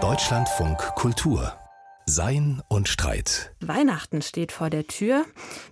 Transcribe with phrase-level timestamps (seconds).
[0.00, 1.52] Deutschlandfunk Kultur
[2.08, 3.52] sein und Streit.
[3.60, 5.24] Weihnachten steht vor der Tür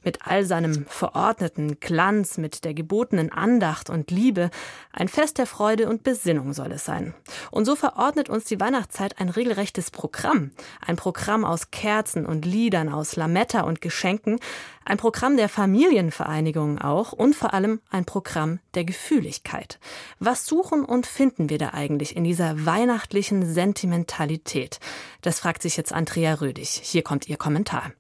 [0.05, 4.51] mit all seinem verordneten Glanz, mit der gebotenen Andacht und Liebe.
[4.93, 7.15] Ein Fest der Freude und Besinnung soll es sein.
[7.51, 10.51] Und so verordnet uns die Weihnachtszeit ein regelrechtes Programm.
[10.85, 14.39] Ein Programm aus Kerzen und Liedern, aus Lametta und Geschenken.
[14.85, 19.81] Ein Programm der Familienvereinigung auch und vor allem ein Programm der Gefühligkeit.
[20.21, 24.79] Was suchen und finden wir da eigentlich in dieser weihnachtlichen Sentimentalität?
[25.23, 26.81] Das fragt sich jetzt Andrea Rödig.
[26.83, 27.93] Hier kommt ihr Kommentar.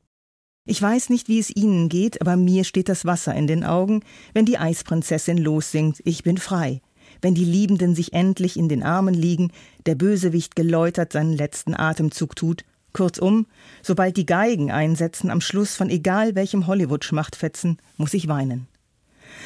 [0.64, 4.02] Ich weiß nicht, wie es Ihnen geht, aber mir steht das Wasser in den Augen,
[4.34, 6.80] wenn die Eisprinzessin lossingt, ich bin frei.
[7.22, 9.52] Wenn die Liebenden sich endlich in den Armen liegen,
[9.86, 13.46] der Bösewicht geläutert seinen letzten Atemzug tut, Kurzum,
[13.82, 18.66] sobald die Geigen einsetzen am Schluss von egal welchem Hollywood-Schmachtfetzen, muss ich weinen.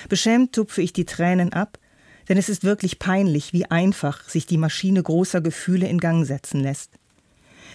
[0.09, 1.79] Beschämt tupfe ich die Tränen ab,
[2.29, 6.61] denn es ist wirklich peinlich, wie einfach sich die Maschine großer Gefühle in Gang setzen
[6.61, 6.93] lässt.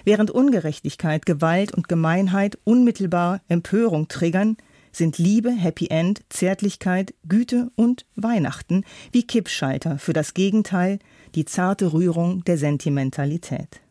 [0.04, 4.58] Während Ungerechtigkeit, Gewalt und Gemeinheit unmittelbar Empörung triggern,
[4.92, 11.00] sind Liebe, Happy End, Zärtlichkeit, Güte und Weihnachten wie Kippschalter für das Gegenteil,
[11.36, 13.82] die zarte Rührung der Sentimentalität.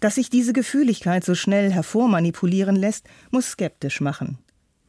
[0.00, 4.38] Dass sich diese Gefühligkeit so schnell hervormanipulieren lässt, muss skeptisch machen.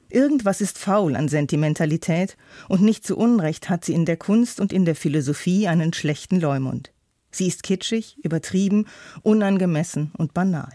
[0.09, 4.73] Irgendwas ist faul an Sentimentalität, und nicht zu Unrecht hat sie in der Kunst und
[4.73, 6.91] in der Philosophie einen schlechten Leumund.
[7.31, 8.85] Sie ist kitschig, übertrieben,
[9.21, 10.71] unangemessen und banal.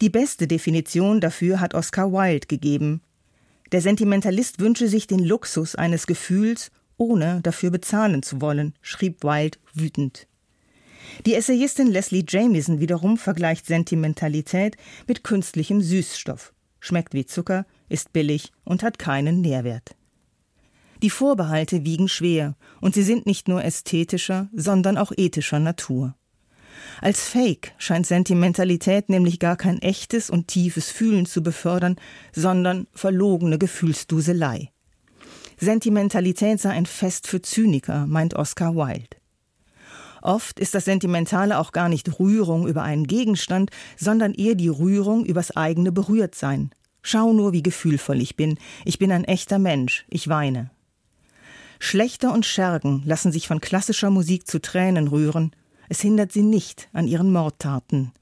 [0.00, 3.02] Die beste Definition dafür hat Oscar Wilde gegeben.
[3.72, 9.58] Der Sentimentalist wünsche sich den Luxus eines Gefühls, ohne dafür bezahlen zu wollen, schrieb Wilde
[9.74, 10.26] wütend.
[11.26, 14.76] Die Essayistin Leslie Jamieson wiederum vergleicht Sentimentalität
[15.06, 16.52] mit künstlichem Süßstoff.
[16.80, 19.94] Schmeckt wie Zucker, ist billig und hat keinen Nährwert.
[21.02, 26.14] Die Vorbehalte wiegen schwer und sie sind nicht nur ästhetischer, sondern auch ethischer Natur.
[27.00, 31.96] Als Fake scheint Sentimentalität nämlich gar kein echtes und tiefes Fühlen zu befördern,
[32.32, 34.70] sondern verlogene Gefühlsduselei.
[35.58, 39.16] Sentimentalität sei ein Fest für Zyniker, meint Oscar Wilde.
[40.22, 45.24] Oft ist das Sentimentale auch gar nicht Rührung über einen Gegenstand, sondern eher die Rührung
[45.24, 46.70] übers eigene Berührtsein.
[47.02, 48.58] Schau nur, wie gefühlvoll ich bin.
[48.84, 50.06] Ich bin ein echter Mensch.
[50.08, 50.70] Ich weine.
[51.84, 55.50] Schlechter und Schergen lassen sich von klassischer Musik zu Tränen rühren.
[55.88, 58.12] Es hindert sie nicht an ihren Mordtaten.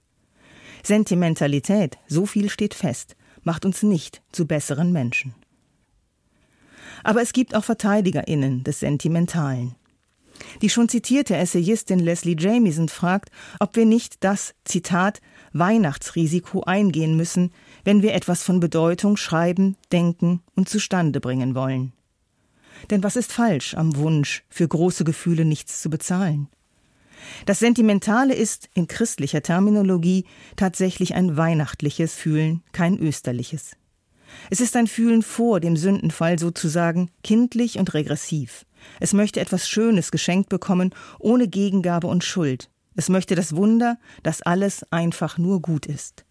[0.83, 5.35] Sentimentalität, so viel steht fest, macht uns nicht zu besseren Menschen.
[7.05, 9.75] Aber es gibt auch VerteidigerInnen des Sentimentalen.
[10.63, 15.21] Die schon zitierte Essayistin Leslie Jamieson fragt, ob wir nicht das, Zitat,
[15.53, 17.53] Weihnachtsrisiko eingehen müssen,
[17.85, 21.93] wenn wir etwas von Bedeutung schreiben, denken und zustande bringen wollen.
[22.89, 26.49] Denn was ist falsch am Wunsch, für große Gefühle nichts zu bezahlen?
[27.47, 30.25] Das Sentimentale ist in christlicher Terminologie
[30.57, 33.73] tatsächlich ein weihnachtliches Fühlen, kein österliches.
[34.49, 38.65] Es ist ein Fühlen vor dem Sündenfall sozusagen, kindlich und regressiv.
[39.01, 42.71] Es möchte etwas Schönes geschenkt bekommen, ohne Gegengabe und Schuld.
[42.97, 46.25] Es möchte das Wunder, dass alles einfach nur gut ist.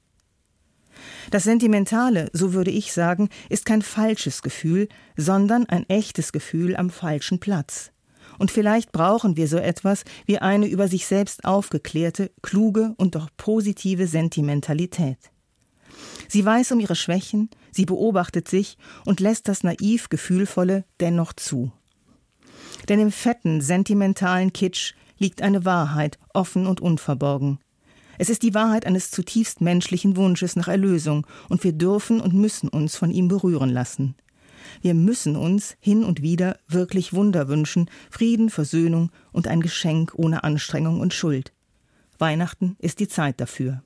[1.31, 6.89] Das Sentimentale, so würde ich sagen, ist kein falsches Gefühl, sondern ein echtes Gefühl am
[6.89, 7.91] falschen Platz.
[8.39, 13.29] Und vielleicht brauchen wir so etwas wie eine über sich selbst aufgeklärte, kluge und doch
[13.37, 15.17] positive Sentimentalität.
[16.27, 21.71] Sie weiß um ihre Schwächen, sie beobachtet sich und lässt das naiv Gefühlvolle dennoch zu.
[22.87, 27.59] Denn im fetten, sentimentalen Kitsch liegt eine Wahrheit, offen und unverborgen.
[28.19, 32.67] Es ist die Wahrheit eines zutiefst menschlichen Wunsches nach Erlösung, und wir dürfen und müssen
[32.67, 34.15] uns von ihm berühren lassen.
[34.81, 40.43] Wir müssen uns hin und wieder wirklich Wunder wünschen, Frieden, Versöhnung und ein Geschenk ohne
[40.43, 41.53] Anstrengung und Schuld.
[42.17, 43.83] Weihnachten ist die Zeit dafür.